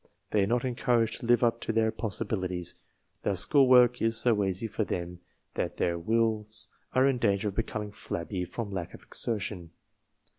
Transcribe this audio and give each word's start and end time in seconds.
They 0.31 0.43
are 0.45 0.47
not 0.47 0.65
encouraged 0.65 1.19
to 1.19 1.27
live 1.27 1.43
up 1.43 1.61
to 1.61 1.71
their 1.71 1.91
possibilities. 1.91 2.73
Their 3.21 3.35
school 3.35 3.67
work 3.69 4.01
is 4.01 4.17
so 4.17 4.43
easy 4.43 4.65
for 4.65 4.83
them 4.83 5.19
that 5.53 5.77
their 5.77 5.99
wills 5.99 6.69
are 6.93 7.07
in 7.07 7.19
danger 7.19 7.49
of 7.49 7.55
becoming 7.55 7.91
flabby 7.91 8.43
from 8.43 8.71
lack 8.71 8.95
of 8.95 9.03
exertion. 9.03 9.69